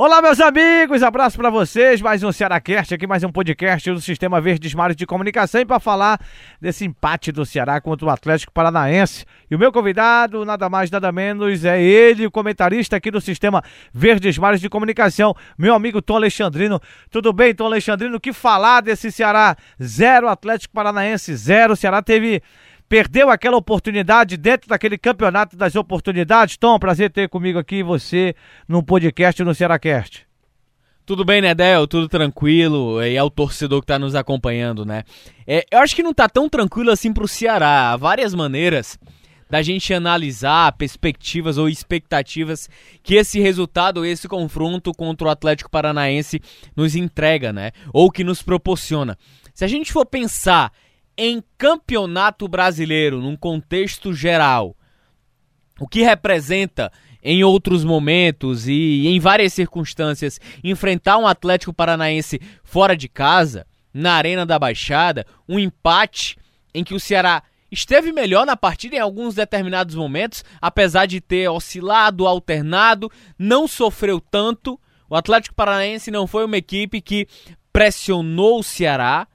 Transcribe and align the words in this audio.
Olá, 0.00 0.22
meus 0.22 0.38
amigos, 0.38 1.02
abraço 1.02 1.36
para 1.36 1.50
vocês. 1.50 2.00
Mais 2.00 2.22
um 2.22 2.30
Cearacast 2.30 2.94
aqui, 2.94 3.04
mais 3.04 3.24
um 3.24 3.32
podcast 3.32 3.90
do 3.90 4.00
Sistema 4.00 4.40
Verdes 4.40 4.72
Mares 4.72 4.94
de 4.94 5.04
Comunicação 5.04 5.60
e 5.60 5.66
para 5.66 5.80
falar 5.80 6.20
desse 6.60 6.84
empate 6.84 7.32
do 7.32 7.44
Ceará 7.44 7.80
contra 7.80 8.06
o 8.06 8.08
Atlético 8.08 8.52
Paranaense. 8.52 9.24
E 9.50 9.56
o 9.56 9.58
meu 9.58 9.72
convidado, 9.72 10.44
nada 10.44 10.68
mais, 10.68 10.88
nada 10.88 11.10
menos, 11.10 11.64
é 11.64 11.82
ele, 11.82 12.24
o 12.24 12.30
comentarista 12.30 12.94
aqui 12.94 13.10
do 13.10 13.20
Sistema 13.20 13.60
Verdes 13.92 14.38
Mares 14.38 14.60
de 14.60 14.68
Comunicação, 14.68 15.34
meu 15.58 15.74
amigo 15.74 16.00
Tom 16.00 16.14
Alexandrino. 16.14 16.80
Tudo 17.10 17.32
bem, 17.32 17.52
Tom 17.52 17.66
Alexandrino? 17.66 18.18
O 18.18 18.20
que 18.20 18.32
falar 18.32 18.82
desse 18.82 19.10
Ceará? 19.10 19.56
Zero 19.82 20.28
Atlético 20.28 20.74
Paranaense, 20.74 21.34
zero. 21.34 21.72
O 21.72 21.76
Ceará 21.76 22.00
teve 22.02 22.40
perdeu 22.88 23.30
aquela 23.30 23.56
oportunidade 23.56 24.36
dentro 24.36 24.68
daquele 24.68 24.96
campeonato 24.96 25.56
das 25.56 25.76
oportunidades. 25.76 26.56
Tom, 26.56 26.78
prazer 26.78 27.10
ter 27.10 27.28
comigo 27.28 27.58
aqui 27.58 27.82
você 27.82 28.34
no 28.66 28.82
podcast 28.82 29.42
no 29.44 29.54
Cearacast. 29.54 30.26
Tudo 31.04 31.24
bem, 31.24 31.40
né, 31.40 31.54
Del? 31.54 31.86
Tudo 31.86 32.08
tranquilo. 32.08 33.02
E 33.02 33.16
é 33.16 33.22
o 33.22 33.30
torcedor 33.30 33.80
que 33.80 33.84
está 33.84 33.98
nos 33.98 34.14
acompanhando, 34.14 34.84
né? 34.84 35.04
É, 35.46 35.64
eu 35.70 35.78
acho 35.78 35.96
que 35.96 36.02
não 36.02 36.10
está 36.10 36.28
tão 36.28 36.48
tranquilo 36.48 36.90
assim 36.90 37.12
para 37.12 37.24
o 37.24 37.28
Ceará. 37.28 37.92
Há 37.92 37.96
várias 37.96 38.34
maneiras 38.34 38.98
da 39.48 39.62
gente 39.62 39.94
analisar 39.94 40.72
perspectivas 40.72 41.56
ou 41.56 41.68
expectativas 41.68 42.68
que 43.02 43.14
esse 43.14 43.40
resultado, 43.40 44.04
esse 44.04 44.28
confronto 44.28 44.92
contra 44.92 45.28
o 45.28 45.30
Atlético 45.30 45.70
Paranaense 45.70 46.40
nos 46.76 46.94
entrega, 46.94 47.52
né? 47.52 47.72
Ou 47.92 48.10
que 48.10 48.22
nos 48.22 48.42
proporciona. 48.42 49.16
Se 49.54 49.64
a 49.64 49.68
gente 49.68 49.90
for 49.90 50.04
pensar 50.04 50.70
em 51.18 51.42
campeonato 51.58 52.46
brasileiro, 52.46 53.20
num 53.20 53.36
contexto 53.36 54.14
geral, 54.14 54.76
o 55.80 55.88
que 55.88 56.02
representa 56.02 56.92
em 57.20 57.42
outros 57.42 57.84
momentos 57.84 58.68
e 58.68 59.08
em 59.08 59.18
várias 59.18 59.52
circunstâncias 59.52 60.40
enfrentar 60.62 61.18
um 61.18 61.26
Atlético 61.26 61.74
Paranaense 61.74 62.40
fora 62.62 62.96
de 62.96 63.08
casa, 63.08 63.66
na 63.92 64.12
Arena 64.12 64.46
da 64.46 64.58
Baixada, 64.58 65.26
um 65.48 65.58
empate 65.58 66.36
em 66.72 66.84
que 66.84 66.94
o 66.94 67.00
Ceará 67.00 67.42
esteve 67.70 68.12
melhor 68.12 68.46
na 68.46 68.56
partida 68.56 68.96
em 68.96 69.00
alguns 69.00 69.34
determinados 69.34 69.94
momentos, 69.94 70.44
apesar 70.60 71.06
de 71.06 71.20
ter 71.20 71.48
oscilado, 71.48 72.26
alternado, 72.26 73.10
não 73.36 73.66
sofreu 73.66 74.20
tanto. 74.20 74.78
O 75.10 75.16
Atlético 75.16 75.54
Paranaense 75.54 76.10
não 76.10 76.26
foi 76.26 76.44
uma 76.44 76.56
equipe 76.56 77.00
que 77.00 77.26
pressionou 77.72 78.60
o 78.60 78.62
Ceará, 78.62 79.26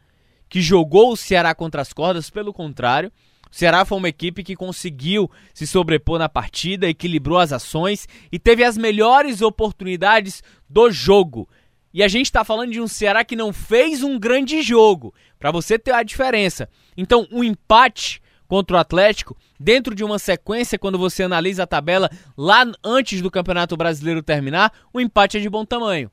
que 0.54 0.62
jogou 0.62 1.14
o 1.14 1.18
Ceará 1.18 1.56
contra 1.56 1.82
as 1.82 1.92
cordas, 1.92 2.30
pelo 2.30 2.54
contrário, 2.54 3.12
o 3.52 3.56
Ceará 3.56 3.84
foi 3.86 3.98
uma 3.98 4.10
equipe 4.10 4.44
que 4.44 4.56
conseguiu 4.56 5.28
se 5.52 5.66
sobrepor 5.66 6.20
na 6.20 6.30
partida, 6.30 6.88
equilibrou 6.88 7.40
as 7.40 7.52
ações 7.52 8.08
e 8.32 8.38
teve 8.38 8.64
as 8.64 8.78
melhores 8.78 9.42
oportunidades 9.42 10.44
do 10.70 10.92
jogo. 10.92 11.50
E 11.92 12.04
a 12.04 12.08
gente 12.08 12.28
está 12.28 12.44
falando 12.44 12.72
de 12.72 12.80
um 12.80 12.88
Ceará 12.88 13.24
que 13.24 13.36
não 13.36 13.52
fez 13.52 14.04
um 14.04 14.20
grande 14.20 14.62
jogo, 14.62 15.12
para 15.40 15.50
você 15.50 15.80
ter 15.80 15.92
a 15.92 16.04
diferença. 16.04 16.70
Então, 16.96 17.28
um 17.32 17.44
empate 17.44 18.22
contra 18.48 18.78
o 18.78 18.80
Atlético, 18.80 19.36
dentro 19.60 19.96
de 19.96 20.04
uma 20.04 20.20
sequência, 20.20 20.78
quando 20.78 21.00
você 21.00 21.24
analisa 21.24 21.64
a 21.64 21.68
tabela 21.68 22.12
lá 22.38 22.64
antes 22.84 23.24
do 23.24 23.32
Campeonato 23.32 23.76
Brasileiro 23.76 24.22
terminar, 24.22 24.72
o 24.94 25.02
empate 25.02 25.38
é 25.38 25.40
de 25.40 25.50
bom 25.50 25.66
tamanho. 25.66 26.12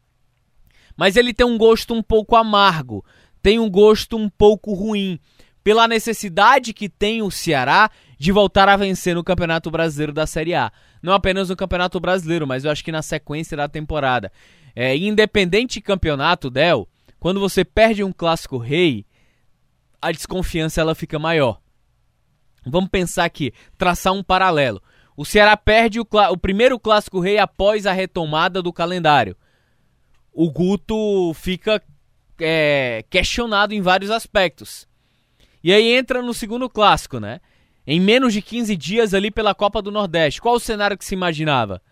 Mas 0.96 1.16
ele 1.16 1.34
tem 1.34 1.46
um 1.46 1.58
gosto 1.58 1.92
um 1.92 2.02
pouco 2.02 2.36
amargo 2.36 3.04
tem 3.42 3.58
um 3.58 3.70
gosto 3.70 4.16
um 4.16 4.28
pouco 4.28 4.74
ruim, 4.74 5.18
pela 5.62 5.86
necessidade 5.86 6.72
que 6.72 6.88
tem 6.88 7.22
o 7.22 7.30
Ceará 7.30 7.90
de 8.18 8.32
voltar 8.32 8.68
a 8.68 8.76
vencer 8.76 9.14
no 9.14 9.24
Campeonato 9.24 9.70
Brasileiro 9.70 10.12
da 10.12 10.26
Série 10.26 10.54
A. 10.54 10.72
Não 11.02 11.12
apenas 11.12 11.48
no 11.48 11.56
Campeonato 11.56 11.98
Brasileiro, 12.00 12.46
mas 12.46 12.64
eu 12.64 12.70
acho 12.70 12.84
que 12.84 12.92
na 12.92 13.02
sequência 13.02 13.56
da 13.56 13.68
temporada. 13.68 14.32
É, 14.74 14.96
independente 14.96 15.80
campeonato, 15.80 16.50
Del, 16.50 16.88
quando 17.18 17.40
você 17.40 17.64
perde 17.64 18.04
um 18.04 18.12
clássico 18.12 18.56
rei, 18.56 19.04
a 20.00 20.12
desconfiança 20.12 20.80
ela 20.80 20.94
fica 20.94 21.18
maior. 21.18 21.60
Vamos 22.64 22.90
pensar 22.90 23.24
aqui, 23.24 23.52
traçar 23.76 24.12
um 24.12 24.22
paralelo. 24.22 24.82
O 25.16 25.24
Ceará 25.24 25.56
perde 25.56 26.00
o, 26.00 26.06
o 26.30 26.36
primeiro 26.36 26.78
clássico 26.78 27.20
rei 27.20 27.38
após 27.38 27.86
a 27.86 27.92
retomada 27.92 28.62
do 28.62 28.72
calendário. 28.72 29.36
O 30.32 30.50
Guto 30.50 31.34
fica 31.34 31.82
é, 32.40 33.04
questionado 33.08 33.74
em 33.74 33.80
vários 33.80 34.10
aspectos. 34.10 34.88
E 35.62 35.72
aí 35.72 35.92
entra 35.92 36.22
no 36.22 36.32
segundo 36.32 36.68
clássico, 36.68 37.20
né? 37.20 37.40
Em 37.86 38.00
menos 38.00 38.32
de 38.32 38.40
15 38.40 38.76
dias 38.76 39.14
ali 39.14 39.30
pela 39.30 39.54
Copa 39.54 39.82
do 39.82 39.90
Nordeste. 39.90 40.40
Qual 40.40 40.54
o 40.54 40.60
cenário 40.60 40.96
que 40.96 41.04
se 41.04 41.14
imaginava? 41.14 41.82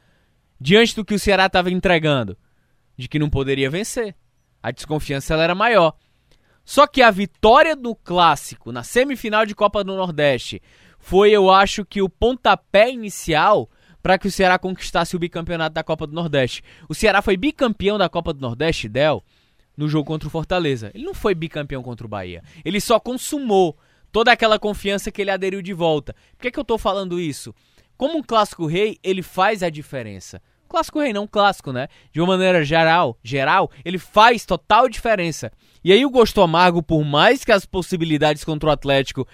Diante 0.61 0.95
do 0.95 1.05
que 1.05 1.15
o 1.15 1.19
Ceará 1.19 1.47
estava 1.47 1.71
entregando? 1.71 2.37
De 2.97 3.09
que 3.09 3.19
não 3.19 3.31
poderia 3.31 3.71
vencer. 3.71 4.15
A 4.63 4.71
desconfiança 4.71 5.35
era 5.35 5.55
maior. 5.55 5.95
Só 6.65 6.87
que 6.87 7.01
a 7.01 7.11
vitória 7.11 7.75
do 7.75 7.95
clássico 7.95 8.71
na 8.73 8.83
semifinal 8.83 9.47
de 9.47 9.55
Copa 9.55 9.83
do 9.83 9.97
Nordeste 9.97 10.61
foi, 10.99 11.31
eu 11.31 11.51
acho, 11.51 11.85
que 11.85 12.03
o 12.03 12.09
pontapé 12.09 12.91
inicial 12.91 13.71
para 14.03 14.19
que 14.19 14.29
o 14.29 14.31
Ceará 14.31 14.59
conquistasse 14.59 15.17
o 15.17 15.19
bicampeonato 15.19 15.75
da 15.75 15.83
Copa 15.83 16.07
do 16.07 16.13
Nordeste. 16.13 16.63
O 16.89 16.95
Ceará 16.95 17.23
foi 17.23 17.37
bicampeão 17.37 17.99
da 17.99 18.09
Copa 18.09 18.33
do 18.33 18.41
Nordeste, 18.41 18.89
Del, 18.89 19.25
no 19.79 19.89
jogo 19.89 20.05
contra 20.05 20.27
o 20.27 20.31
Fortaleza. 20.31 20.91
Ele 20.93 21.05
não 21.05 21.15
foi 21.15 21.37
bicampeão 21.37 21.85
contra 21.85 22.05
o 22.05 22.11
Bahia. 22.11 22.43
Ele 22.65 22.81
só 22.81 22.99
consumou 22.99 23.79
toda 24.11 24.33
aquela 24.33 24.59
confiança 24.59 25.13
que 25.13 25.23
ele 25.23 25.31
aderiu 25.31 25.63
de 25.63 25.73
volta. 25.73 26.15
Por 26.37 26.43
que, 26.43 26.51
que 26.51 26.59
eu 26.59 26.63
estou 26.63 26.77
falando 26.77 27.21
isso? 27.21 27.55
Como 27.97 28.19
um 28.19 28.23
clássico 28.23 28.67
rei, 28.67 28.99
ele 29.05 29.23
faz 29.23 29.63
a 29.63 29.71
diferença. 29.71 30.43
Clássico 30.69 31.01
rei, 31.01 31.13
não 31.13 31.29
clássico, 31.29 31.73
né? 31.73 31.87
De 32.13 32.21
uma 32.21 32.27
maneira 32.37 32.65
geral, 32.65 33.17
geral, 33.23 33.71
ele 33.85 33.99
faz 33.99 34.45
total 34.45 34.89
diferença. 34.89 35.51
E 35.83 35.93
aí 35.93 36.05
o 36.05 36.11
gosto 36.11 36.43
amargo, 36.43 36.83
por 36.83 37.05
mais 37.05 37.45
que 37.45 37.53
as 37.53 37.65
possibilidades 37.65 38.45
contra 38.45 38.69
o 38.69 38.73
Atlético 38.73 39.27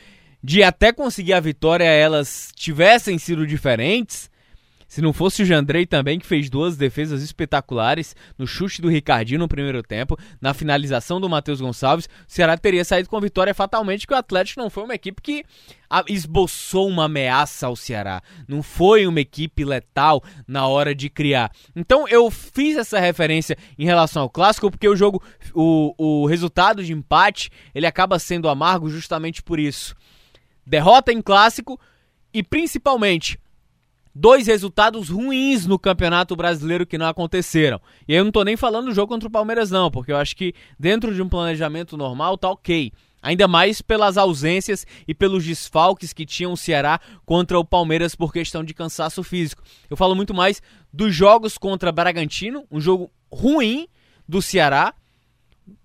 de 0.43 0.62
até 0.62 0.93
conseguir 0.93 1.32
a 1.32 1.41
vitória 1.41 1.84
elas 1.84 2.53
tivessem 2.55 3.19
sido 3.19 3.47
diferentes, 3.47 4.31
se 4.94 5.03
não 5.03 5.12
fosse 5.12 5.43
o 5.43 5.44
Jandrei 5.44 5.84
também, 5.87 6.21
que 6.21 6.25
fez 6.25 6.49
duas 6.49 6.77
defesas 6.77 7.21
espetaculares 7.21 8.15
no 8.38 8.47
chute 8.47 8.81
do 8.81 8.88
Ricardinho 8.88 9.41
no 9.41 9.49
primeiro 9.49 9.82
tempo, 9.82 10.16
na 10.41 10.55
finalização 10.55 11.21
do 11.21 11.28
Matheus 11.28 11.60
Gonçalves, 11.60 12.06
o 12.06 12.09
Ceará 12.28 12.56
teria 12.56 12.84
saído 12.84 13.09
com 13.09 13.21
vitória 13.21 13.53
fatalmente, 13.53 14.06
que 14.06 14.15
o 14.15 14.16
Atlético 14.16 14.60
não 14.60 14.71
foi 14.71 14.84
uma 14.84 14.94
equipe 14.94 15.21
que 15.21 15.44
esboçou 16.09 16.87
uma 16.87 17.06
ameaça 17.06 17.66
ao 17.66 17.75
Ceará. 17.75 18.22
Não 18.47 18.62
foi 18.62 19.05
uma 19.05 19.19
equipe 19.19 19.65
letal 19.65 20.22
na 20.47 20.69
hora 20.69 20.94
de 20.94 21.11
criar. 21.11 21.50
Então 21.75 22.06
eu 22.06 22.31
fiz 22.31 22.76
essa 22.76 23.00
referência 23.00 23.59
em 23.76 23.84
relação 23.84 24.22
ao 24.22 24.31
clássico, 24.31 24.71
porque 24.71 24.88
o 24.88 24.94
jogo, 24.94 25.21
o, 25.53 25.93
o 25.99 26.26
resultado 26.26 26.84
de 26.84 26.93
empate, 26.93 27.50
ele 27.75 27.88
acaba 27.88 28.16
sendo 28.21 28.49
amargo 28.49 28.88
justamente 28.88 29.43
por 29.43 29.59
isso. 29.59 29.93
Derrota 30.65 31.12
em 31.12 31.21
clássico 31.21 31.81
e 32.32 32.44
principalmente 32.44 33.41
dois 34.15 34.47
resultados 34.47 35.09
ruins 35.09 35.67
no 35.67 35.79
Campeonato 35.79 36.37
Brasileiro 36.37 36.87
que 36.87 36.97
não 36.97 37.07
aconteceram. 37.07 37.81
E 38.07 38.15
eu 38.15 38.25
não 38.25 38.31
tô 38.31 38.45
nem 38.45 38.57
falando 38.57 38.87
do 38.87 38.95
jogo 38.95 39.13
contra 39.13 39.29
o 39.29 39.33
Palmeiras 39.33 39.71
não, 39.71 39.91
porque 39.91 40.13
eu 40.13 40.17
acho 40.17 40.37
que 40.37 40.55
dentro 40.79 41.15
de 41.15 41.21
um 41.21 41.29
planejamento 41.29 41.97
normal 41.97 42.39
tá 42.39 42.51
OK. 42.51 42.93
Ainda 43.21 43.49
mais 43.49 43.81
pelas 43.81 44.19
ausências 44.19 44.87
e 45.09 45.15
pelos 45.15 45.45
desfalques 45.45 46.13
que 46.13 46.27
tinha 46.27 46.49
o 46.49 46.59
Ceará 46.59 47.01
contra 47.25 47.59
o 47.59 47.65
Palmeiras 47.65 48.15
por 48.15 48.31
questão 48.31 48.63
de 48.63 48.75
cansaço 48.75 49.23
físico. 49.23 49.63
Eu 49.89 49.97
falo 49.97 50.15
muito 50.15 50.35
mais 50.35 50.61
dos 50.93 51.15
jogos 51.15 51.57
contra 51.57 51.91
Bragantino, 51.91 52.67
um 52.71 52.79
jogo 52.79 53.11
ruim 53.33 53.89
do 54.29 54.43
Ceará, 54.43 54.94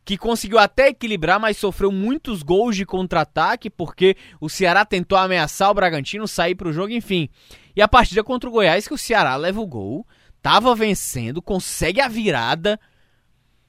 que 0.03 0.17
conseguiu 0.17 0.59
até 0.59 0.89
equilibrar, 0.89 1.39
mas 1.39 1.55
sofreu 1.55 1.91
muitos 1.91 2.43
gols 2.43 2.75
de 2.75 2.85
contra-ataque, 2.85 3.69
porque 3.69 4.17
o 4.41 4.49
Ceará 4.49 4.83
tentou 4.83 5.17
ameaçar 5.17 5.69
o 5.69 5.73
Bragantino, 5.73 6.27
sair 6.27 6.55
para 6.55 6.67
o 6.67 6.73
jogo, 6.73 6.91
enfim. 6.91 7.29
E 7.79 7.81
a 7.81 7.87
partida 7.87 8.21
contra 8.25 8.49
o 8.49 8.51
Goiás, 8.51 8.85
que 8.85 8.93
o 8.93 8.97
Ceará 8.97 9.37
leva 9.37 9.61
o 9.61 9.65
gol, 9.65 10.05
tava 10.41 10.75
vencendo, 10.75 11.41
consegue 11.41 12.01
a 12.01 12.09
virada. 12.09 12.77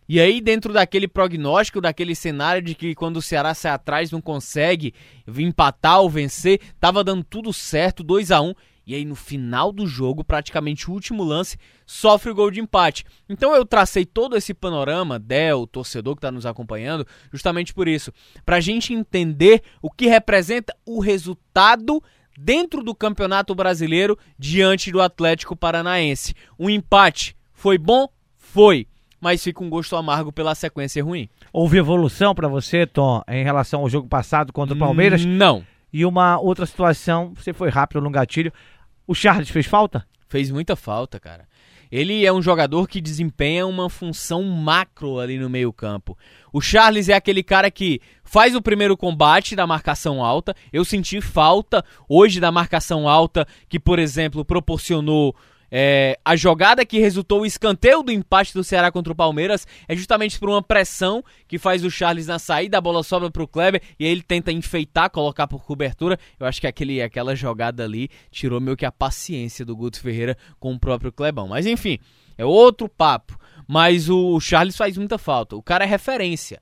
E 0.08 0.20
aí, 0.20 0.40
dentro 0.40 0.72
daquele 0.72 1.06
prognóstico, 1.06 1.80
daquele 1.80 2.16
cenário 2.16 2.60
de 2.60 2.74
que 2.74 2.92
quando 2.92 3.18
o 3.18 3.22
Ceará 3.22 3.54
sai 3.54 3.70
atrás 3.70 4.10
não 4.10 4.20
consegue 4.20 4.92
empatar 5.28 6.00
ou 6.00 6.10
vencer, 6.10 6.60
tava 6.80 7.04
dando 7.04 7.22
tudo 7.22 7.52
certo, 7.52 8.02
2 8.02 8.32
a 8.32 8.40
1 8.40 8.52
e 8.84 8.96
aí 8.96 9.04
no 9.04 9.14
final 9.14 9.70
do 9.70 9.86
jogo, 9.86 10.24
praticamente 10.24 10.90
o 10.90 10.92
último 10.92 11.22
lance, 11.22 11.56
sofre 11.86 12.32
o 12.32 12.34
gol 12.34 12.50
de 12.50 12.58
empate. 12.58 13.04
Então 13.28 13.54
eu 13.54 13.64
tracei 13.64 14.04
todo 14.04 14.36
esse 14.36 14.52
panorama, 14.52 15.20
Del, 15.20 15.68
torcedor 15.68 16.16
que 16.16 16.18
está 16.18 16.32
nos 16.32 16.44
acompanhando, 16.44 17.06
justamente 17.32 17.72
por 17.72 17.86
isso, 17.86 18.12
para 18.44 18.56
a 18.56 18.60
gente 18.60 18.92
entender 18.92 19.62
o 19.80 19.88
que 19.88 20.08
representa 20.08 20.76
o 20.84 20.98
resultado 20.98 22.02
dentro 22.42 22.82
do 22.82 22.94
Campeonato 22.94 23.54
Brasileiro 23.54 24.18
diante 24.38 24.90
do 24.90 25.00
Atlético 25.00 25.54
Paranaense. 25.54 26.34
O 26.58 26.70
empate 26.70 27.36
foi 27.52 27.76
bom? 27.76 28.08
Foi. 28.38 28.86
mas 29.20 29.44
fica 29.44 29.62
um 29.62 29.68
gosto 29.68 29.94
amargo 29.96 30.32
pela 30.32 30.54
sequência 30.54 31.04
ruim. 31.04 31.28
Houve 31.52 31.76
evolução 31.76 32.34
para 32.34 32.48
você, 32.48 32.86
Tom, 32.86 33.22
em 33.28 33.44
relação 33.44 33.80
ao 33.80 33.90
jogo 33.90 34.08
passado 34.08 34.50
contra 34.50 34.74
o 34.74 34.78
Palmeiras? 34.78 35.24
Não. 35.26 35.62
E 35.92 36.06
uma 36.06 36.40
outra 36.40 36.64
situação, 36.64 37.34
você 37.34 37.52
foi 37.52 37.68
rápido 37.68 38.00
no 38.00 38.10
gatilho. 38.10 38.50
O 39.06 39.14
Charles 39.14 39.50
fez 39.50 39.66
falta? 39.66 40.06
Fez 40.26 40.50
muita 40.50 40.74
falta, 40.74 41.20
cara. 41.20 41.46
Ele 41.90 42.24
é 42.24 42.32
um 42.32 42.40
jogador 42.40 42.86
que 42.86 43.00
desempenha 43.00 43.66
uma 43.66 43.90
função 43.90 44.44
macro 44.44 45.18
ali 45.18 45.38
no 45.38 45.50
meio-campo. 45.50 46.16
O 46.52 46.60
Charles 46.60 47.08
é 47.08 47.14
aquele 47.14 47.42
cara 47.42 47.70
que 47.70 48.00
faz 48.22 48.54
o 48.54 48.62
primeiro 48.62 48.96
combate 48.96 49.56
da 49.56 49.66
marcação 49.66 50.24
alta. 50.24 50.54
Eu 50.72 50.84
senti 50.84 51.20
falta 51.20 51.84
hoje 52.08 52.38
da 52.38 52.52
marcação 52.52 53.08
alta, 53.08 53.46
que, 53.68 53.80
por 53.80 53.98
exemplo, 53.98 54.44
proporcionou 54.44 55.34
é, 55.70 56.18
a 56.24 56.34
jogada 56.34 56.84
que 56.84 56.98
resultou 56.98 57.42
o 57.42 57.46
escanteio 57.46 58.02
do 58.02 58.10
empate 58.10 58.52
do 58.52 58.64
Ceará 58.64 58.90
contra 58.90 59.12
o 59.12 59.16
Palmeiras 59.16 59.66
é 59.86 59.94
justamente 59.94 60.38
por 60.38 60.48
uma 60.48 60.62
pressão 60.62 61.22
que 61.46 61.58
faz 61.58 61.84
o 61.84 61.90
Charles 61.90 62.26
na 62.26 62.38
saída, 62.38 62.78
a 62.78 62.80
bola 62.80 63.02
sobra 63.02 63.30
para 63.30 63.42
o 63.42 63.48
Kleber 63.48 63.80
e 63.98 64.04
aí 64.04 64.10
ele 64.10 64.22
tenta 64.22 64.50
enfeitar, 64.50 65.10
colocar 65.10 65.46
por 65.46 65.64
cobertura. 65.64 66.18
Eu 66.38 66.46
acho 66.46 66.60
que 66.60 66.66
aquele, 66.66 67.00
aquela 67.00 67.36
jogada 67.36 67.84
ali 67.84 68.08
tirou 68.30 68.60
meio 68.60 68.76
que 68.76 68.86
a 68.86 68.92
paciência 68.92 69.64
do 69.64 69.76
Guto 69.76 70.00
Ferreira 70.00 70.36
com 70.58 70.72
o 70.72 70.78
próprio 70.78 71.12
Clebão. 71.12 71.48
Mas 71.48 71.66
enfim, 71.66 71.98
é 72.36 72.44
outro 72.44 72.88
papo. 72.88 73.38
Mas 73.68 74.08
o 74.10 74.40
Charles 74.40 74.76
faz 74.76 74.96
muita 74.96 75.18
falta. 75.18 75.54
O 75.54 75.62
cara 75.62 75.84
é 75.84 75.86
referência. 75.86 76.60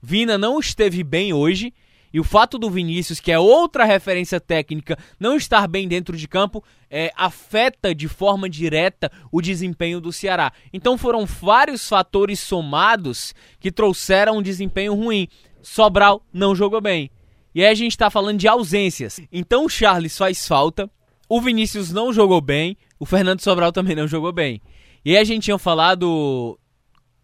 Vina 0.00 0.38
não 0.38 0.58
esteve 0.58 1.02
bem 1.02 1.32
hoje 1.32 1.74
e 2.16 2.20
o 2.20 2.24
fato 2.24 2.58
do 2.58 2.70
Vinícius, 2.70 3.20
que 3.20 3.30
é 3.30 3.38
outra 3.38 3.84
referência 3.84 4.40
técnica, 4.40 4.96
não 5.20 5.36
estar 5.36 5.68
bem 5.68 5.86
dentro 5.86 6.16
de 6.16 6.26
campo, 6.26 6.64
é, 6.88 7.12
afeta 7.14 7.94
de 7.94 8.08
forma 8.08 8.48
direta 8.48 9.12
o 9.30 9.42
desempenho 9.42 10.00
do 10.00 10.10
Ceará. 10.10 10.50
Então 10.72 10.96
foram 10.96 11.26
vários 11.26 11.86
fatores 11.86 12.40
somados 12.40 13.34
que 13.60 13.70
trouxeram 13.70 14.38
um 14.38 14.42
desempenho 14.42 14.94
ruim. 14.94 15.28
Sobral 15.60 16.24
não 16.32 16.56
jogou 16.56 16.80
bem. 16.80 17.10
E 17.54 17.62
aí 17.62 17.70
a 17.70 17.74
gente 17.74 17.92
está 17.92 18.08
falando 18.08 18.38
de 18.38 18.48
ausências. 18.48 19.20
Então 19.30 19.66
o 19.66 19.68
Charles 19.68 20.16
faz 20.16 20.48
falta, 20.48 20.90
o 21.28 21.38
Vinícius 21.38 21.92
não 21.92 22.14
jogou 22.14 22.40
bem, 22.40 22.78
o 22.98 23.04
Fernando 23.04 23.42
Sobral 23.42 23.72
também 23.72 23.94
não 23.94 24.08
jogou 24.08 24.32
bem. 24.32 24.62
E 25.04 25.10
aí 25.10 25.18
a 25.18 25.24
gente 25.24 25.42
tinha 25.42 25.58
falado 25.58 26.58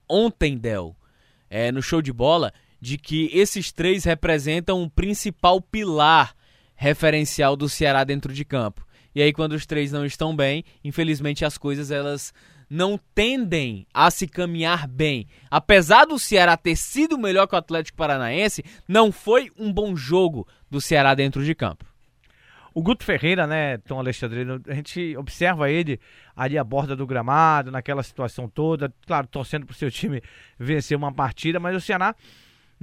ontem, 0.06 0.59
Del, 0.59 0.94
é, 1.49 1.73
no 1.73 1.81
show 1.81 2.03
de 2.03 2.12
bola, 2.12 2.53
de 2.82 2.99
que 2.99 3.31
esses 3.32 3.70
três 3.70 4.02
representam 4.02 4.82
um 4.82 4.88
principal 4.88 5.61
pilar 5.61 6.34
referencial 6.75 7.55
do 7.55 7.69
Ceará 7.69 8.02
dentro 8.02 8.34
de 8.34 8.44
campo. 8.44 8.84
E 9.14 9.23
aí 9.23 9.32
quando 9.32 9.52
os 9.52 9.64
três 9.64 9.93
não 9.93 10.05
estão 10.05 10.34
bem, 10.34 10.64
infelizmente 10.82 11.44
as 11.44 11.56
coisas 11.56 11.93
elas 11.93 12.34
não 12.69 12.99
tendem 13.14 13.87
a 13.94 14.11
se 14.11 14.26
caminhar 14.26 14.88
bem. 14.88 15.29
Apesar 15.49 16.06
do 16.06 16.19
Ceará 16.19 16.56
ter 16.56 16.75
sido 16.75 17.17
melhor 17.17 17.46
que 17.46 17.55
o 17.55 17.58
Atlético 17.58 17.96
Paranaense, 17.96 18.64
não 18.88 19.12
foi 19.12 19.52
um 19.56 19.73
bom 19.73 19.94
jogo 19.94 20.44
do 20.69 20.81
Ceará 20.81 21.14
dentro 21.14 21.44
de 21.44 21.55
campo. 21.55 21.84
O 22.75 22.82
Guto 22.82 23.05
Ferreira, 23.05 23.46
né, 23.46 23.79
Tom 23.79 24.00
Alexandre, 24.00 24.44
a 24.67 24.75
gente 24.75 25.17
observa 25.17 25.70
ele 25.70 26.00
ali 26.34 26.58
à 26.58 26.64
borda 26.64 26.96
do 26.96 27.06
gramado, 27.06 27.70
naquela 27.70 28.02
situação 28.02 28.49
toda, 28.49 28.93
claro, 29.06 29.29
torcendo 29.29 29.67
para 29.67 29.75
o 29.75 29.76
seu 29.76 29.90
time 29.90 30.20
vencer 30.58 30.96
uma 30.96 31.12
partida, 31.12 31.61
mas 31.61 31.76
o 31.76 31.81
Ceará 31.81 32.17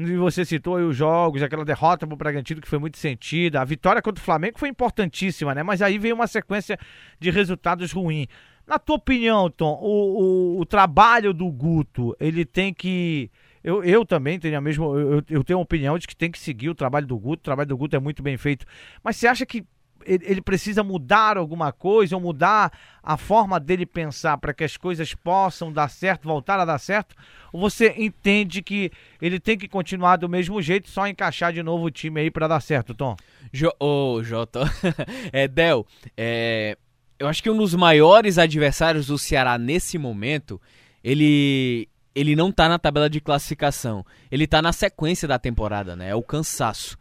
e 0.02 0.16
você 0.16 0.46
citou 0.46 0.78
aí 0.78 0.84
os 0.84 0.96
jogos, 0.96 1.44
aquela 1.44 1.66
derrota 1.66 2.08
pro 2.08 2.16
Bragantino 2.16 2.62
que 2.62 2.70
foi 2.70 2.80
muito 2.80 2.98
sentida. 2.98 3.60
A 3.60 3.66
vitória 3.66 4.02
contra 4.02 4.22
o 4.22 4.24
Flamengo 4.24 4.58
foi 4.58 4.70
importantíssima, 4.70 5.54
né? 5.54 5.62
Mas 5.62 5.82
aí 5.82 5.98
veio 5.98 6.16
uma 6.16 6.26
sequência 6.26 6.78
de 7.20 7.30
resultados 7.30 7.92
ruins. 7.92 8.28
Na 8.66 8.80
tua 8.80 8.96
opinião, 8.96 9.50
Tom, 9.50 9.78
o, 9.82 10.56
o, 10.58 10.62
o 10.62 10.66
trabalho 10.66 11.34
do 11.34 11.52
Guto, 11.52 12.16
ele 12.18 12.46
tem 12.46 12.74
que. 12.74 13.30
Eu, 13.62 13.84
eu 13.84 14.06
também 14.06 14.40
tenho 14.40 14.58
a 14.58 14.62
mesma. 14.62 14.86
Eu, 14.86 15.22
eu 15.30 15.44
tenho 15.44 15.60
a 15.60 15.62
opinião 15.62 15.98
de 16.00 16.08
que 16.08 16.16
tem 16.16 16.32
que 16.32 16.40
seguir 16.40 16.70
o 16.70 16.76
trabalho 16.76 17.06
do 17.06 17.18
Guto. 17.18 17.42
O 17.42 17.44
trabalho 17.44 17.68
do 17.68 17.78
Guto 17.78 17.98
é 17.98 18.00
muito 18.00 18.24
bem 18.24 18.38
feito. 18.38 18.66
Mas 19.04 19.18
você 19.18 19.28
acha 19.28 19.46
que 19.46 19.66
ele 20.06 20.42
precisa 20.42 20.84
mudar 20.84 21.38
alguma 21.38 21.72
coisa 21.72 22.16
ou 22.16 22.22
mudar 22.22 22.72
a 23.04 23.18
forma 23.18 23.60
dele 23.60 23.86
pensar 23.86 24.38
para 24.38 24.54
que 24.54 24.64
as 24.64 24.78
coisas 24.78 25.14
possam 25.14 25.72
dar 25.72 25.90
certo, 25.90 26.28
voltar 26.28 26.60
a 26.60 26.66
dar 26.66 26.80
certo? 26.80 27.16
Ou 27.52 27.60
você 27.60 27.94
entende 27.98 28.62
que 28.62 28.92
ele 29.22 29.40
tem 29.40 29.58
que 29.58 29.68
continuar 29.68 30.18
do 30.18 30.30
mesmo 30.30 30.62
jeito, 30.62 30.90
só 30.90 31.08
encaixar 31.08 31.52
de 31.52 31.64
novo 31.64 31.86
o 31.86 31.92
time 31.92 32.22
aí 32.22 32.32
para 32.32 32.48
dar 32.48 32.62
certo, 32.62 32.94
Tom? 32.94 33.16
Jo, 33.52 33.72
oh, 33.80 34.22
Jota. 34.24 34.62
é, 35.32 35.48
Del, 35.48 35.86
é, 36.16 36.78
eu 37.18 37.28
acho 37.28 37.44
que 37.44 37.50
um 37.50 37.58
dos 37.58 37.74
maiores 37.74 38.38
adversários 38.38 39.08
do 39.08 39.18
Ceará 39.18 39.58
nesse 39.58 39.98
momento, 39.98 40.62
ele 41.04 41.88
ele 42.16 42.36
não 42.36 42.52
tá 42.52 42.68
na 42.68 42.80
tabela 42.80 43.10
de 43.10 43.22
classificação. 43.22 44.06
Ele 44.32 44.46
tá 44.48 44.62
na 44.62 44.74
sequência 44.74 45.28
da 45.28 45.40
temporada, 45.40 45.96
né? 45.96 46.10
É 46.10 46.16
o 46.16 46.24
cansaço 46.24 46.98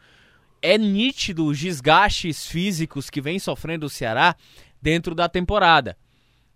é 0.60 0.76
nítido 0.76 1.46
os 1.46 1.58
desgastes 1.58 2.46
físicos 2.46 3.10
que 3.10 3.20
vem 3.20 3.38
sofrendo 3.38 3.86
o 3.86 3.90
Ceará 3.90 4.36
dentro 4.80 5.14
da 5.14 5.28
temporada. 5.28 5.96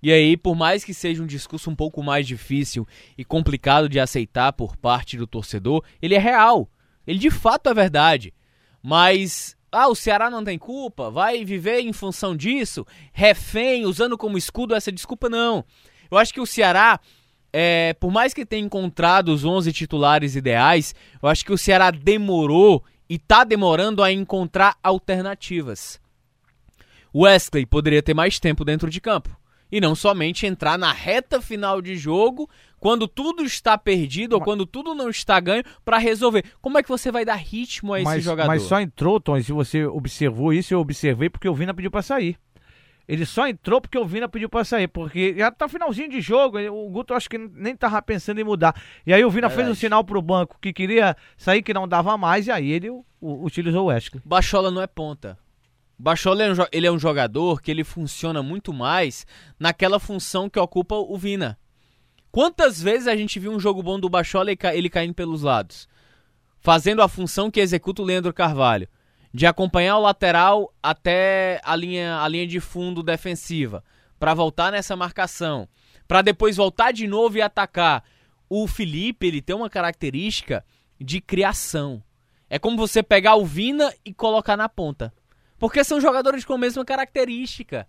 E 0.02 0.10
aí, 0.10 0.36
por 0.36 0.56
mais 0.56 0.82
que 0.82 0.92
seja 0.92 1.22
um 1.22 1.26
discurso 1.26 1.70
um 1.70 1.76
pouco 1.76 2.02
mais 2.02 2.26
difícil 2.26 2.86
e 3.16 3.24
complicado 3.24 3.88
de 3.88 4.00
aceitar 4.00 4.52
por 4.52 4.76
parte 4.76 5.16
do 5.16 5.28
torcedor, 5.28 5.84
ele 6.00 6.16
é 6.16 6.18
real. 6.18 6.68
Ele 7.06 7.18
de 7.18 7.30
fato 7.30 7.68
é 7.68 7.74
verdade. 7.74 8.34
Mas, 8.82 9.56
ah, 9.70 9.86
o 9.86 9.94
Ceará 9.94 10.28
não 10.28 10.42
tem 10.42 10.58
culpa, 10.58 11.08
vai 11.08 11.44
viver 11.44 11.80
em 11.80 11.92
função 11.92 12.36
disso, 12.36 12.84
refém, 13.12 13.86
usando 13.86 14.18
como 14.18 14.36
escudo 14.36 14.74
essa 14.74 14.90
desculpa, 14.90 15.28
não. 15.28 15.64
Eu 16.10 16.18
acho 16.18 16.34
que 16.34 16.40
o 16.40 16.46
Ceará, 16.46 16.98
é, 17.52 17.94
por 17.94 18.10
mais 18.10 18.34
que 18.34 18.44
tenha 18.44 18.66
encontrado 18.66 19.28
os 19.28 19.44
11 19.44 19.72
titulares 19.72 20.34
ideais, 20.34 20.96
eu 21.22 21.28
acho 21.28 21.44
que 21.44 21.52
o 21.52 21.58
Ceará 21.58 21.92
demorou 21.92 22.82
e 23.12 23.16
está 23.16 23.44
demorando 23.44 24.02
a 24.02 24.10
encontrar 24.10 24.78
alternativas. 24.82 26.00
Wesley 27.14 27.66
poderia 27.66 28.02
ter 28.02 28.14
mais 28.14 28.40
tempo 28.40 28.64
dentro 28.64 28.88
de 28.88 29.02
campo 29.02 29.38
e 29.70 29.82
não 29.82 29.94
somente 29.94 30.46
entrar 30.46 30.78
na 30.78 30.94
reta 30.94 31.38
final 31.38 31.82
de 31.82 31.94
jogo 31.94 32.48
quando 32.80 33.06
tudo 33.06 33.44
está 33.44 33.76
perdido 33.76 34.32
ou 34.32 34.40
quando 34.40 34.64
tudo 34.64 34.94
não 34.94 35.10
está 35.10 35.38
ganho 35.40 35.62
para 35.84 35.98
resolver. 35.98 36.42
Como 36.62 36.78
é 36.78 36.82
que 36.82 36.88
você 36.88 37.12
vai 37.12 37.22
dar 37.22 37.34
ritmo 37.34 37.92
a 37.92 38.00
esse 38.00 38.04
mas, 38.06 38.24
jogador? 38.24 38.48
Mas 38.48 38.62
só 38.62 38.80
entrou, 38.80 39.20
Tom, 39.20 39.38
se 39.42 39.52
você 39.52 39.84
observou 39.84 40.50
isso, 40.50 40.72
eu 40.72 40.80
observei 40.80 41.28
porque 41.28 41.50
o 41.50 41.54
Vina 41.54 41.74
pediu 41.74 41.90
para 41.90 42.00
sair. 42.00 42.38
Ele 43.08 43.26
só 43.26 43.48
entrou 43.48 43.80
porque 43.80 43.98
o 43.98 44.06
Vina 44.06 44.28
pediu 44.28 44.48
pra 44.48 44.64
sair, 44.64 44.86
porque 44.86 45.34
já 45.36 45.50
tá 45.50 45.68
finalzinho 45.68 46.08
de 46.08 46.20
jogo, 46.20 46.58
o 46.58 46.88
Guto 46.88 47.14
acho 47.14 47.28
que 47.28 47.36
nem 47.36 47.74
tava 47.74 48.00
pensando 48.00 48.40
em 48.40 48.44
mudar. 48.44 48.80
E 49.06 49.12
aí 49.12 49.24
o 49.24 49.30
Vina 49.30 49.50
fez 49.50 49.68
um 49.68 49.74
sinal 49.74 50.04
pro 50.04 50.22
banco 50.22 50.56
que 50.60 50.72
queria 50.72 51.16
sair, 51.36 51.62
que 51.62 51.74
não 51.74 51.88
dava 51.88 52.16
mais, 52.16 52.46
e 52.46 52.50
aí 52.50 52.70
ele 52.70 52.90
o, 52.90 53.04
o, 53.20 53.44
utilizou 53.44 53.84
o 53.84 53.86
Wesley. 53.86 54.22
Bachola 54.24 54.70
não 54.70 54.80
é 54.80 54.86
ponta. 54.86 55.36
Bachola 55.98 56.44
é 56.44 56.52
um, 56.52 56.54
ele 56.72 56.86
é 56.86 56.92
um 56.92 56.98
jogador 56.98 57.60
que 57.60 57.70
ele 57.70 57.84
funciona 57.84 58.42
muito 58.42 58.72
mais 58.72 59.26
naquela 59.58 59.98
função 59.98 60.48
que 60.48 60.58
ocupa 60.58 60.94
o 60.94 61.16
Vina. 61.18 61.58
Quantas 62.30 62.80
vezes 62.80 63.08
a 63.08 63.16
gente 63.16 63.38
viu 63.38 63.52
um 63.52 63.60
jogo 63.60 63.82
bom 63.82 64.00
do 64.00 64.08
Bachola 64.08 64.52
e 64.52 64.58
ele 64.72 64.88
caindo 64.88 65.12
pelos 65.12 65.42
lados? 65.42 65.88
Fazendo 66.60 67.02
a 67.02 67.08
função 67.08 67.50
que 67.50 67.60
executa 67.60 68.00
o 68.00 68.04
Leandro 68.04 68.32
Carvalho 68.32 68.88
de 69.32 69.46
acompanhar 69.46 69.96
o 69.96 70.02
lateral 70.02 70.72
até 70.82 71.60
a 71.64 71.74
linha, 71.74 72.20
a 72.20 72.28
linha 72.28 72.46
de 72.46 72.60
fundo 72.60 73.02
defensiva, 73.02 73.82
para 74.18 74.34
voltar 74.34 74.70
nessa 74.72 74.94
marcação, 74.94 75.68
para 76.06 76.22
depois 76.22 76.56
voltar 76.56 76.92
de 76.92 77.06
novo 77.06 77.38
e 77.38 77.42
atacar. 77.42 78.04
O 78.48 78.66
Felipe, 78.66 79.26
ele 79.26 79.40
tem 79.40 79.56
uma 79.56 79.70
característica 79.70 80.64
de 81.00 81.20
criação. 81.20 82.02
É 82.50 82.58
como 82.58 82.76
você 82.76 83.02
pegar 83.02 83.36
o 83.36 83.46
Vina 83.46 83.92
e 84.04 84.12
colocar 84.12 84.56
na 84.56 84.68
ponta. 84.68 85.12
Porque 85.58 85.82
são 85.82 86.00
jogadores 86.00 86.44
com 86.44 86.52
a 86.52 86.58
mesma 86.58 86.84
característica. 86.84 87.88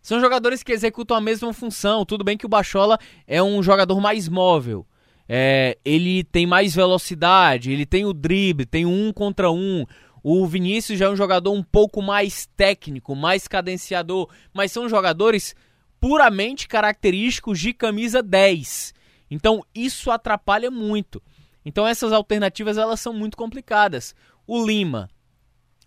São 0.00 0.20
jogadores 0.20 0.62
que 0.62 0.70
executam 0.70 1.16
a 1.16 1.20
mesma 1.20 1.52
função. 1.52 2.04
Tudo 2.04 2.22
bem 2.22 2.36
que 2.36 2.46
o 2.46 2.48
Bachola 2.48 2.98
é 3.26 3.42
um 3.42 3.62
jogador 3.62 3.98
mais 4.00 4.28
móvel. 4.28 4.86
É, 5.28 5.78
ele 5.84 6.22
tem 6.22 6.46
mais 6.46 6.74
velocidade, 6.74 7.72
ele 7.72 7.86
tem 7.86 8.04
o 8.04 8.12
drible, 8.12 8.66
tem 8.66 8.84
um 8.84 9.12
contra 9.12 9.50
um. 9.50 9.86
O 10.26 10.46
Vinícius 10.46 10.98
já 10.98 11.04
é 11.04 11.10
um 11.10 11.16
jogador 11.16 11.52
um 11.52 11.62
pouco 11.62 12.00
mais 12.00 12.46
técnico, 12.56 13.14
mais 13.14 13.46
cadenciador, 13.46 14.30
mas 14.54 14.72
são 14.72 14.88
jogadores 14.88 15.54
puramente 16.00 16.66
característicos 16.66 17.60
de 17.60 17.74
camisa 17.74 18.22
10. 18.22 18.94
Então 19.30 19.62
isso 19.74 20.10
atrapalha 20.10 20.70
muito. 20.70 21.22
Então 21.62 21.86
essas 21.86 22.10
alternativas 22.10 22.78
elas 22.78 23.00
são 23.00 23.12
muito 23.12 23.36
complicadas. 23.36 24.14
O 24.46 24.66
Lima. 24.66 25.10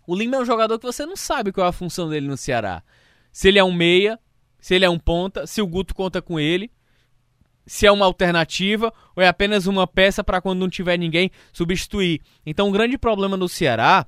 O 0.06 0.14
Lima 0.14 0.36
é 0.36 0.40
um 0.40 0.44
jogador 0.44 0.78
que 0.78 0.86
você 0.86 1.04
não 1.04 1.16
sabe 1.16 1.50
qual 1.50 1.66
é 1.66 1.70
a 1.70 1.72
função 1.72 2.08
dele 2.08 2.28
no 2.28 2.36
Ceará. 2.36 2.84
Se 3.32 3.48
ele 3.48 3.58
é 3.58 3.64
um 3.64 3.72
meia, 3.72 4.20
se 4.60 4.72
ele 4.72 4.84
é 4.84 4.90
um 4.90 5.00
ponta, 5.00 5.48
se 5.48 5.60
o 5.60 5.66
Guto 5.66 5.92
conta 5.92 6.22
com 6.22 6.38
ele, 6.38 6.70
se 7.66 7.88
é 7.88 7.90
uma 7.90 8.06
alternativa 8.06 8.94
ou 9.16 9.22
é 9.22 9.26
apenas 9.26 9.66
uma 9.66 9.84
peça 9.84 10.22
para 10.22 10.40
quando 10.40 10.60
não 10.60 10.70
tiver 10.70 10.96
ninguém 10.96 11.28
substituir. 11.52 12.20
Então 12.46 12.68
o 12.68 12.72
grande 12.72 12.96
problema 12.96 13.36
do 13.36 13.48
Ceará 13.48 14.06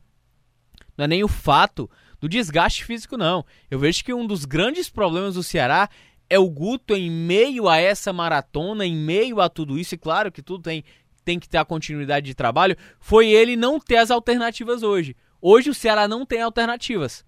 não 1.01 1.05
é 1.05 1.09
nem 1.09 1.25
o 1.25 1.29
fato 1.29 1.91
do 2.21 2.29
desgaste 2.29 2.85
físico, 2.85 3.17
não. 3.17 3.43
Eu 3.71 3.79
vejo 3.79 4.05
que 4.05 4.13
um 4.13 4.27
dos 4.27 4.45
grandes 4.45 4.91
problemas 4.91 5.35
do 5.35 5.43
Ceará 5.43 5.89
é 6.29 6.39
o 6.39 6.51
Guto 6.51 6.95
em 6.95 7.11
meio 7.11 7.69
a 7.71 7.79
essa 7.79 8.13
maratona, 8.13 8.85
em 8.85 8.95
meio 8.95 9.41
a 9.41 9.49
tudo 9.49 9.79
isso, 9.79 9.95
e 9.95 9.99
claro 9.99 10.31
que 10.31 10.43
tudo 10.43 10.63
tem, 10.63 10.85
tem 11.25 11.39
que 11.39 11.49
ter 11.49 11.57
a 11.57 11.65
continuidade 11.65 12.27
de 12.27 12.35
trabalho, 12.35 12.77
foi 12.99 13.31
ele 13.31 13.57
não 13.57 13.81
ter 13.81 13.97
as 13.97 14.11
alternativas 14.11 14.83
hoje. 14.83 15.17
Hoje 15.41 15.71
o 15.71 15.75
Ceará 15.75 16.07
não 16.07 16.27
tem 16.27 16.43
alternativas. 16.43 17.25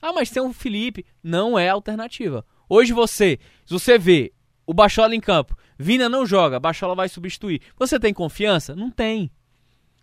Ah, 0.00 0.12
mas 0.12 0.28
tem 0.28 0.42
o 0.42 0.52
Felipe. 0.52 1.06
Não 1.22 1.56
é 1.56 1.68
alternativa. 1.68 2.44
Hoje 2.68 2.92
você, 2.92 3.38
se 3.64 3.72
você 3.72 3.96
vê 3.96 4.32
o 4.66 4.74
Bachola 4.74 5.14
em 5.14 5.20
campo, 5.20 5.56
Vina 5.78 6.08
não 6.08 6.26
joga, 6.26 6.58
Bachola 6.58 6.96
vai 6.96 7.08
substituir. 7.08 7.62
Você 7.78 8.00
tem 8.00 8.12
confiança? 8.12 8.74
Não 8.74 8.90
tem. 8.90 9.30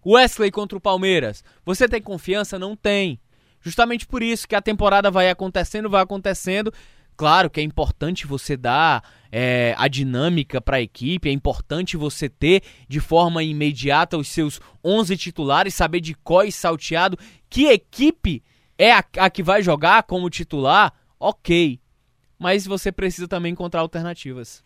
Wesley 0.05 0.51
contra 0.51 0.77
o 0.77 0.81
Palmeiras, 0.81 1.43
você 1.65 1.87
tem 1.87 2.01
confiança? 2.01 2.57
Não 2.57 2.75
tem. 2.75 3.19
Justamente 3.61 4.07
por 4.07 4.23
isso 4.23 4.47
que 4.47 4.55
a 4.55 4.61
temporada 4.61 5.11
vai 5.11 5.29
acontecendo, 5.29 5.89
vai 5.89 6.01
acontecendo. 6.01 6.73
Claro 7.17 7.49
que 7.49 7.59
é 7.59 7.63
importante 7.63 8.25
você 8.25 8.55
dar 8.55 9.03
é, 9.29 9.75
a 9.77 9.89
dinâmica 9.89 10.61
para 10.61 10.77
a 10.77 10.81
equipe, 10.81 11.27
é 11.27 11.31
importante 11.33 11.97
você 11.97 12.29
ter 12.29 12.63
de 12.87 13.01
forma 13.01 13.43
imediata 13.43 14.17
os 14.17 14.29
seus 14.29 14.61
11 14.81 15.17
titulares, 15.17 15.75
saber 15.75 15.99
de 15.99 16.13
qual 16.13 16.45
e 16.45 16.51
salteado 16.51 17.17
que 17.49 17.65
equipe 17.65 18.41
é 18.77 18.93
a, 18.93 19.03
a 19.17 19.29
que 19.29 19.43
vai 19.43 19.61
jogar 19.61 20.03
como 20.03 20.29
titular, 20.29 20.93
ok. 21.19 21.81
Mas 22.39 22.65
você 22.65 22.89
precisa 22.89 23.27
também 23.27 23.51
encontrar 23.51 23.81
alternativas. 23.81 24.63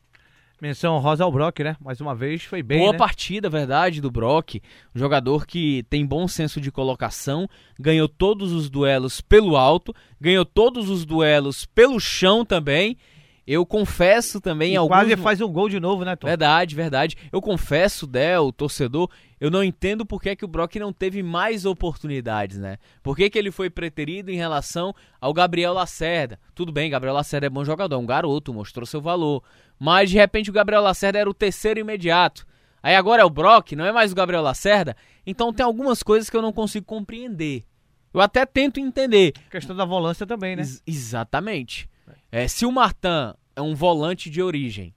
Menção 0.61 0.97
rosa 0.99 1.23
ao 1.23 1.31
Brock, 1.31 1.59
né? 1.59 1.75
Mais 1.81 1.99
uma 1.99 2.15
vez 2.15 2.43
foi 2.43 2.63
bem. 2.63 2.79
Boa 2.79 2.93
né? 2.93 2.97
partida, 2.97 3.49
verdade, 3.49 3.99
do 3.99 4.09
Brock. 4.09 4.61
Um 4.95 4.99
jogador 4.99 5.45
que 5.45 5.83
tem 5.89 6.05
bom 6.05 6.27
senso 6.27 6.61
de 6.61 6.71
colocação, 6.71 7.49
ganhou 7.77 8.07
todos 8.07 8.53
os 8.53 8.69
duelos 8.69 9.19
pelo 9.19 9.57
alto, 9.57 9.93
ganhou 10.21 10.45
todos 10.45 10.89
os 10.89 11.05
duelos 11.05 11.65
pelo 11.65 11.99
chão 11.99 12.45
também. 12.45 12.97
Eu 13.45 13.65
confesso 13.65 14.39
também 14.39 14.73
e 14.73 14.75
alguns... 14.77 14.95
quase 14.95 15.17
faz 15.17 15.41
um 15.41 15.51
gol 15.51 15.67
de 15.67 15.79
novo, 15.79 16.05
né, 16.05 16.15
Tom? 16.15 16.27
Verdade, 16.27 16.75
verdade. 16.75 17.17
Eu 17.31 17.41
confesso, 17.41 18.07
Del, 18.07 18.53
torcedor, 18.53 19.09
eu 19.39 19.51
não 19.51 19.61
entendo 19.61 20.05
por 20.05 20.21
que, 20.21 20.29
é 20.29 20.35
que 20.35 20.45
o 20.45 20.47
Brock 20.47 20.77
não 20.77 20.93
teve 20.93 21.21
mais 21.21 21.65
oportunidades, 21.65 22.57
né? 22.57 22.77
Por 23.01 23.17
que, 23.17 23.29
que 23.29 23.37
ele 23.37 23.51
foi 23.51 23.69
preterido 23.69 24.31
em 24.31 24.37
relação 24.37 24.95
ao 25.19 25.33
Gabriel 25.33 25.73
Lacerda? 25.73 26.39
Tudo 26.55 26.71
bem, 26.71 26.89
Gabriel 26.89 27.13
Lacerda 27.13 27.47
é 27.47 27.49
bom 27.49 27.65
jogador, 27.65 27.97
um 27.97 28.05
garoto, 28.05 28.53
mostrou 28.53 28.85
seu 28.85 29.01
valor. 29.01 29.43
Mas 29.77 30.09
de 30.09 30.17
repente 30.17 30.49
o 30.49 30.53
Gabriel 30.53 30.81
Lacerda 30.81 31.19
era 31.19 31.29
o 31.29 31.33
terceiro 31.33 31.81
imediato. 31.81 32.45
Aí 32.81 32.95
agora 32.95 33.21
é 33.21 33.25
o 33.25 33.29
Brock, 33.29 33.73
não 33.73 33.85
é 33.85 33.91
mais 33.91 34.13
o 34.13 34.15
Gabriel 34.15 34.41
Lacerda. 34.41 34.95
Então 35.25 35.51
tem 35.51 35.65
algumas 35.65 36.01
coisas 36.01 36.29
que 36.29 36.37
eu 36.37 36.41
não 36.41 36.53
consigo 36.53 36.85
compreender. 36.85 37.65
Eu 38.13 38.21
até 38.21 38.45
tento 38.45 38.79
entender. 38.79 39.33
A 39.47 39.51
questão 39.51 39.75
da 39.75 39.83
volância 39.83 40.25
também, 40.25 40.55
né? 40.55 40.61
Ex 40.61 40.81
exatamente. 40.85 41.89
É, 42.31 42.47
se 42.47 42.65
o 42.65 42.71
Martin 42.71 43.33
é 43.55 43.61
um 43.61 43.75
volante 43.75 44.29
de 44.29 44.41
origem, 44.41 44.93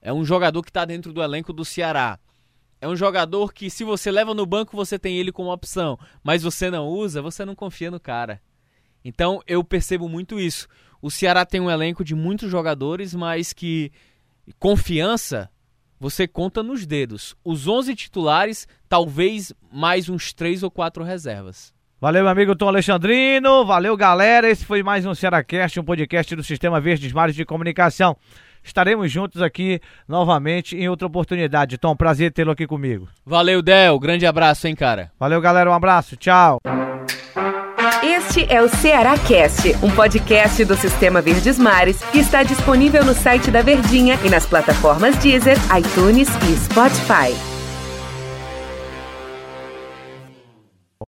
é 0.00 0.12
um 0.12 0.24
jogador 0.24 0.62
que 0.62 0.70
está 0.70 0.84
dentro 0.84 1.12
do 1.12 1.22
elenco 1.22 1.52
do 1.52 1.64
Ceará, 1.64 2.18
é 2.80 2.86
um 2.86 2.94
jogador 2.94 3.52
que 3.52 3.68
se 3.68 3.82
você 3.82 4.10
leva 4.10 4.34
no 4.34 4.46
banco 4.46 4.76
você 4.76 4.98
tem 4.98 5.16
ele 5.16 5.32
como 5.32 5.52
opção, 5.52 5.98
mas 6.22 6.42
você 6.42 6.70
não 6.70 6.86
usa, 6.86 7.20
você 7.20 7.44
não 7.44 7.54
confia 7.54 7.90
no 7.90 7.98
cara. 7.98 8.40
Então 9.04 9.42
eu 9.46 9.64
percebo 9.64 10.08
muito 10.08 10.38
isso. 10.38 10.68
O 11.00 11.10
Ceará 11.10 11.44
tem 11.44 11.60
um 11.60 11.70
elenco 11.70 12.04
de 12.04 12.14
muitos 12.14 12.50
jogadores, 12.50 13.14
mas 13.14 13.52
que 13.52 13.90
confiança 14.58 15.50
você 15.98 16.28
conta 16.28 16.62
nos 16.62 16.86
dedos. 16.86 17.36
Os 17.44 17.66
11 17.66 17.94
titulares, 17.96 18.68
talvez 18.88 19.52
mais 19.72 20.08
uns 20.08 20.32
3 20.32 20.62
ou 20.62 20.70
4 20.70 21.02
reservas. 21.02 21.74
Valeu, 22.00 22.22
meu 22.22 22.30
amigo 22.30 22.54
Tom 22.54 22.68
Alexandrino. 22.68 23.66
Valeu, 23.66 23.96
galera. 23.96 24.48
Esse 24.48 24.64
foi 24.64 24.84
mais 24.84 25.04
um 25.04 25.14
Cearacast, 25.14 25.80
um 25.80 25.84
podcast 25.84 26.36
do 26.36 26.44
Sistema 26.44 26.80
Verdes 26.80 27.12
Mares 27.12 27.34
de 27.34 27.44
Comunicação. 27.44 28.16
Estaremos 28.62 29.10
juntos 29.10 29.42
aqui 29.42 29.80
novamente 30.06 30.76
em 30.76 30.88
outra 30.88 31.08
oportunidade. 31.08 31.76
Tom, 31.76 31.96
prazer 31.96 32.32
tê-lo 32.32 32.52
aqui 32.52 32.68
comigo. 32.68 33.08
Valeu, 33.26 33.60
Del. 33.60 33.98
Grande 33.98 34.26
abraço, 34.26 34.68
hein, 34.68 34.76
cara. 34.76 35.10
Valeu, 35.18 35.40
galera. 35.40 35.68
Um 35.68 35.74
abraço. 35.74 36.16
Tchau. 36.16 36.60
Este 38.00 38.46
é 38.48 38.62
o 38.62 38.68
Ceará 38.68 39.18
Cast, 39.18 39.74
um 39.82 39.90
podcast 39.90 40.64
do 40.64 40.76
Sistema 40.76 41.20
Verdes 41.20 41.58
Mares 41.58 42.00
que 42.12 42.18
está 42.18 42.44
disponível 42.44 43.04
no 43.04 43.12
site 43.12 43.50
da 43.50 43.60
Verdinha 43.60 44.16
e 44.24 44.30
nas 44.30 44.46
plataformas 44.46 45.16
Deezer, 45.16 45.56
iTunes 45.76 46.28
e 46.28 46.56
Spotify. 46.58 47.57